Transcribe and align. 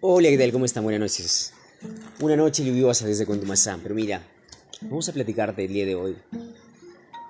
Hola, 0.00 0.28
¿qué 0.28 0.38
tal? 0.38 0.52
¿Cómo 0.52 0.64
están? 0.64 0.84
Buenas 0.84 1.00
noches. 1.00 1.52
Una 2.20 2.36
noche 2.36 2.64
lluviosa 2.64 3.04
desde 3.04 3.26
Contumazán, 3.26 3.80
pero 3.82 3.96
mira, 3.96 4.22
vamos 4.82 5.08
a 5.08 5.12
platicarte 5.12 5.64
el 5.64 5.72
día 5.72 5.86
de 5.86 5.96
hoy. 5.96 6.16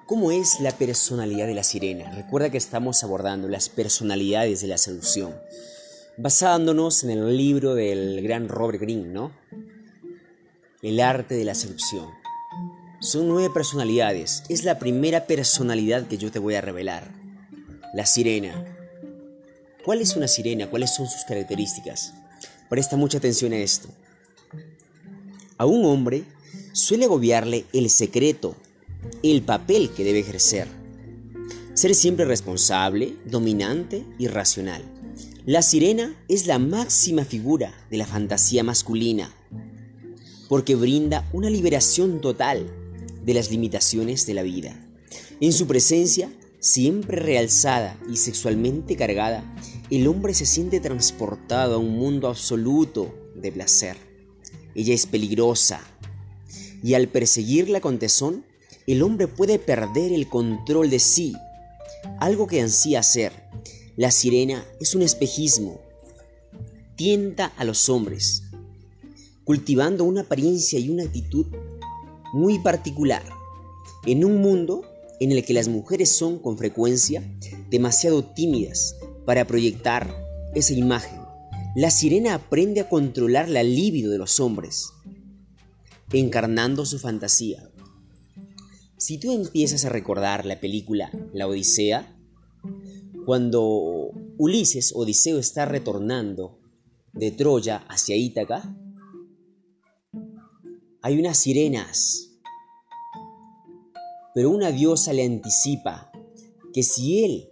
¿Cómo 0.04 0.32
es 0.32 0.60
la 0.60 0.72
personalidad 0.72 1.46
de 1.46 1.54
la 1.54 1.62
sirena? 1.62 2.12
Recuerda 2.12 2.50
que 2.50 2.58
estamos 2.58 3.02
abordando 3.02 3.48
las 3.48 3.70
personalidades 3.70 4.60
de 4.60 4.66
la 4.66 4.76
seducción, 4.76 5.34
basándonos 6.18 7.04
en 7.04 7.10
el 7.12 7.34
libro 7.38 7.74
del 7.74 8.20
gran 8.22 8.50
Robert 8.50 8.82
Greene, 8.82 9.08
¿no? 9.08 9.32
El 10.82 11.00
arte 11.00 11.36
de 11.36 11.46
la 11.46 11.54
seducción. 11.54 12.10
Son 13.00 13.28
nueve 13.28 13.48
personalidades. 13.48 14.42
Es 14.50 14.64
la 14.64 14.78
primera 14.78 15.26
personalidad 15.26 16.06
que 16.06 16.18
yo 16.18 16.30
te 16.30 16.38
voy 16.38 16.54
a 16.54 16.60
revelar. 16.60 17.12
La 17.94 18.04
sirena. 18.04 18.62
¿Cuál 19.86 20.02
es 20.02 20.16
una 20.16 20.28
sirena? 20.28 20.68
¿Cuáles 20.68 20.94
son 20.94 21.08
sus 21.08 21.24
características? 21.24 22.12
Presta 22.68 22.96
mucha 22.96 23.18
atención 23.18 23.52
a 23.52 23.58
esto. 23.58 23.88
A 25.56 25.66
un 25.66 25.84
hombre 25.86 26.24
suele 26.72 27.06
agobiarle 27.06 27.64
el 27.72 27.90
secreto, 27.90 28.56
el 29.22 29.42
papel 29.42 29.90
que 29.90 30.04
debe 30.04 30.20
ejercer. 30.20 30.68
Ser 31.74 31.94
siempre 31.94 32.24
responsable, 32.24 33.16
dominante 33.24 34.04
y 34.18 34.28
racional. 34.28 34.82
La 35.46 35.62
sirena 35.62 36.14
es 36.28 36.46
la 36.46 36.58
máxima 36.58 37.24
figura 37.24 37.72
de 37.90 37.96
la 37.96 38.06
fantasía 38.06 38.62
masculina, 38.62 39.32
porque 40.48 40.74
brinda 40.74 41.28
una 41.32 41.48
liberación 41.48 42.20
total 42.20 42.70
de 43.24 43.34
las 43.34 43.50
limitaciones 43.50 44.26
de 44.26 44.34
la 44.34 44.42
vida. 44.42 44.78
En 45.40 45.52
su 45.52 45.66
presencia, 45.66 46.30
siempre 46.60 47.18
realzada 47.18 47.98
y 48.10 48.16
sexualmente 48.16 48.96
cargada, 48.96 49.42
el 49.90 50.06
hombre 50.06 50.34
se 50.34 50.44
siente 50.44 50.80
transportado 50.80 51.76
a 51.76 51.78
un 51.78 51.96
mundo 51.96 52.28
absoluto 52.28 53.14
de 53.34 53.50
placer. 53.50 53.96
Ella 54.74 54.94
es 54.94 55.06
peligrosa 55.06 55.80
y 56.82 56.94
al 56.94 57.08
perseguirla 57.08 57.80
con 57.80 57.98
tesón, 57.98 58.44
el 58.86 59.02
hombre 59.02 59.28
puede 59.28 59.58
perder 59.58 60.12
el 60.12 60.28
control 60.28 60.90
de 60.90 60.98
sí, 60.98 61.34
algo 62.20 62.46
que 62.46 62.60
ansía 62.60 63.00
hacer. 63.00 63.32
La 63.96 64.10
sirena 64.10 64.64
es 64.78 64.94
un 64.94 65.02
espejismo, 65.02 65.80
tienta 66.94 67.46
a 67.56 67.64
los 67.64 67.88
hombres, 67.88 68.42
cultivando 69.44 70.04
una 70.04 70.20
apariencia 70.22 70.78
y 70.78 70.90
una 70.90 71.04
actitud 71.04 71.46
muy 72.34 72.58
particular 72.58 73.22
en 74.06 74.24
un 74.24 74.40
mundo 74.40 74.82
en 75.18 75.32
el 75.32 75.44
que 75.44 75.54
las 75.54 75.68
mujeres 75.68 76.10
son 76.10 76.38
con 76.38 76.58
frecuencia 76.58 77.22
demasiado 77.70 78.22
tímidas 78.22 78.94
para 79.28 79.46
proyectar 79.46 80.10
esa 80.54 80.72
imagen. 80.72 81.20
La 81.76 81.90
sirena 81.90 82.32
aprende 82.32 82.80
a 82.80 82.88
controlar 82.88 83.50
la 83.50 83.62
libido 83.62 84.10
de 84.10 84.16
los 84.16 84.40
hombres, 84.40 84.94
encarnando 86.10 86.86
su 86.86 86.98
fantasía. 86.98 87.70
Si 88.96 89.18
tú 89.18 89.30
empiezas 89.34 89.84
a 89.84 89.90
recordar 89.90 90.46
la 90.46 90.60
película 90.60 91.10
La 91.34 91.46
Odisea, 91.46 92.16
cuando 93.26 94.12
Ulises, 94.38 94.94
Odiseo, 94.96 95.38
está 95.38 95.66
retornando 95.66 96.58
de 97.12 97.30
Troya 97.30 97.84
hacia 97.86 98.16
Ítaca, 98.16 98.74
hay 101.02 101.20
unas 101.20 101.36
sirenas 101.36 102.28
pero 104.34 104.48
una 104.50 104.72
diosa 104.72 105.12
le 105.12 105.26
anticipa 105.26 106.12
que 106.72 106.82
si 106.82 107.24
él 107.24 107.48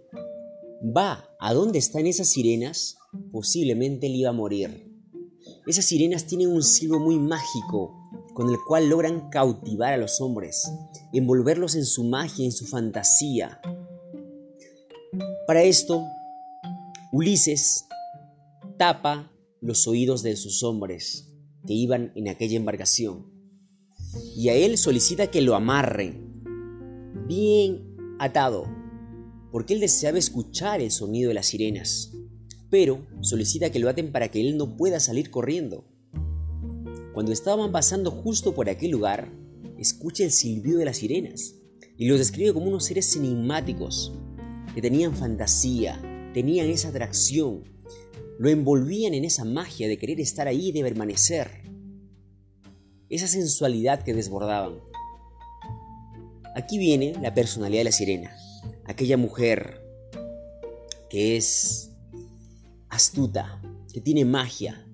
va 0.81 1.29
a 1.39 1.53
donde 1.53 1.79
están 1.79 2.07
esas 2.07 2.27
sirenas, 2.27 2.97
posiblemente 3.31 4.07
él 4.07 4.15
iba 4.15 4.29
a 4.29 4.33
morir. 4.33 4.91
Esas 5.65 5.85
sirenas 5.85 6.25
tienen 6.25 6.49
un 6.51 6.63
silbo 6.63 6.99
muy 6.99 7.19
mágico 7.19 7.93
con 8.33 8.49
el 8.49 8.57
cual 8.67 8.89
logran 8.89 9.29
cautivar 9.29 9.93
a 9.93 9.97
los 9.97 10.21
hombres, 10.21 10.71
envolverlos 11.13 11.75
en 11.75 11.85
su 11.85 12.03
magia, 12.03 12.45
en 12.45 12.51
su 12.51 12.65
fantasía. 12.65 13.59
Para 15.47 15.63
esto, 15.63 16.05
Ulises 17.11 17.85
tapa 18.77 19.31
los 19.61 19.87
oídos 19.87 20.21
de 20.21 20.35
sus 20.35 20.63
hombres 20.63 21.33
que 21.65 21.73
iban 21.73 22.11
en 22.15 22.29
aquella 22.29 22.57
embarcación 22.57 23.25
y 24.35 24.49
a 24.49 24.53
él 24.53 24.77
solicita 24.77 25.27
que 25.27 25.41
lo 25.41 25.55
amarren 25.55 26.43
bien 27.27 28.15
atado, 28.19 28.65
porque 29.57 29.73
él 29.73 29.79
deseaba 29.79 30.19
escuchar 30.19 30.81
el 30.81 30.91
sonido 30.91 31.29
de 31.29 31.33
las 31.33 31.47
sirenas, 31.47 32.11
pero 32.69 33.07
solicita 33.21 33.71
que 33.71 33.79
lo 33.79 33.89
aten 33.89 34.11
para 34.11 34.29
que 34.29 34.39
él 34.39 34.55
no 34.55 34.77
pueda 34.77 34.99
salir 34.99 35.31
corriendo. 35.31 35.83
Cuando 37.11 37.31
estaban 37.31 37.71
pasando 37.71 38.11
justo 38.11 38.53
por 38.53 38.69
aquel 38.69 38.91
lugar, 38.91 39.33
escucha 39.79 40.23
el 40.23 40.29
silbido 40.29 40.77
de 40.77 40.85
las 40.85 40.97
sirenas 40.97 41.55
y 41.97 42.07
los 42.07 42.19
describe 42.19 42.53
como 42.53 42.67
unos 42.67 42.85
seres 42.85 43.15
enigmáticos 43.15 44.13
que 44.75 44.81
tenían 44.83 45.15
fantasía, 45.15 45.99
tenían 46.35 46.67
esa 46.67 46.89
atracción, 46.89 47.63
lo 48.37 48.49
envolvían 48.49 49.15
en 49.15 49.25
esa 49.25 49.43
magia 49.43 49.87
de 49.87 49.97
querer 49.97 50.19
estar 50.19 50.47
ahí 50.47 50.67
y 50.67 50.71
de 50.71 50.83
permanecer, 50.83 51.63
esa 53.09 53.25
sensualidad 53.25 54.03
que 54.03 54.13
desbordaban. 54.13 54.75
Aquí 56.55 56.77
viene 56.77 57.15
la 57.19 57.33
personalidad 57.33 57.79
de 57.79 57.85
la 57.85 57.91
sirena, 57.91 58.37
aquella 58.87 59.17
mujer 59.17 59.83
que 61.09 61.37
es 61.37 61.91
astuta, 62.89 63.61
que 63.93 64.01
tiene 64.01 64.25
magia, 64.25 64.87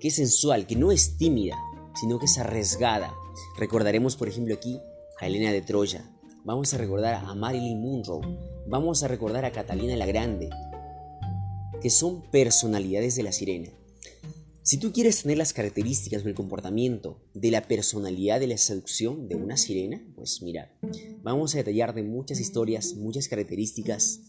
que 0.00 0.08
es 0.08 0.16
sensual, 0.16 0.66
que 0.66 0.76
no 0.76 0.92
es 0.92 1.16
tímida, 1.16 1.56
sino 1.94 2.18
que 2.18 2.26
es 2.26 2.38
arriesgada. 2.38 3.14
Recordaremos, 3.58 4.16
por 4.16 4.28
ejemplo, 4.28 4.54
aquí 4.54 4.80
a 5.20 5.26
Elena 5.26 5.52
de 5.52 5.62
Troya, 5.62 6.10
vamos 6.44 6.74
a 6.74 6.78
recordar 6.78 7.14
a 7.24 7.34
Marilyn 7.34 7.80
Monroe, 7.80 8.38
vamos 8.66 9.02
a 9.02 9.08
recordar 9.08 9.44
a 9.44 9.52
Catalina 9.52 9.96
la 9.96 10.06
Grande, 10.06 10.50
que 11.80 11.90
son 11.90 12.22
personalidades 12.30 13.16
de 13.16 13.22
la 13.22 13.32
sirena. 13.32 13.70
Si 14.66 14.78
tú 14.78 14.92
quieres 14.92 15.22
tener 15.22 15.38
las 15.38 15.52
características 15.52 16.24
o 16.24 16.28
el 16.28 16.34
comportamiento 16.34 17.22
de 17.34 17.52
la 17.52 17.68
personalidad 17.68 18.40
de 18.40 18.48
la 18.48 18.58
seducción 18.58 19.28
de 19.28 19.36
una 19.36 19.56
sirena, 19.56 20.04
pues 20.16 20.42
mira, 20.42 20.76
vamos 21.22 21.54
a 21.54 21.58
detallar 21.58 21.94
de 21.94 22.02
muchas 22.02 22.40
historias, 22.40 22.94
muchas 22.94 23.28
características, 23.28 24.22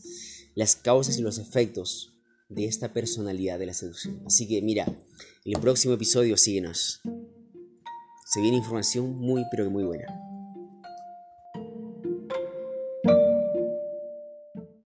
las 0.54 0.76
causas 0.76 1.18
y 1.18 1.24
los 1.24 1.40
efectos 1.40 2.14
de 2.50 2.66
esta 2.66 2.94
personalidad 2.94 3.58
de 3.58 3.66
la 3.66 3.74
seducción. 3.74 4.22
Así 4.28 4.48
que 4.48 4.62
mira, 4.62 4.86
en 5.44 5.56
el 5.56 5.60
próximo 5.60 5.96
episodio 5.96 6.38
síguenos. 6.38 7.02
Se 8.28 8.40
viene 8.40 8.58
información 8.58 9.18
muy 9.18 9.44
pero 9.50 9.64
que 9.64 9.72
muy 9.72 9.86
buena. 9.86 10.27